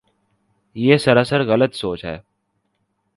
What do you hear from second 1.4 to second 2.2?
غلط سوچ ہے۔